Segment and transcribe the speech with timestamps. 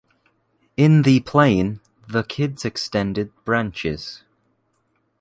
[0.77, 4.23] In the plain, the kids extended branches.